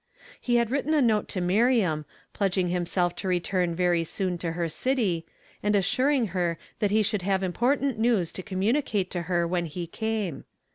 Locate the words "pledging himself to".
2.33-3.27